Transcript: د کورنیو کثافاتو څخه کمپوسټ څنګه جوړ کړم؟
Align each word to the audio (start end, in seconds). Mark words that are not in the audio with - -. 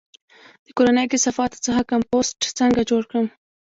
د 0.65 0.67
کورنیو 0.77 1.11
کثافاتو 1.13 1.63
څخه 1.65 1.81
کمپوسټ 1.91 2.39
څنګه 2.59 2.81
جوړ 2.89 3.01
کړم؟ 3.09 3.27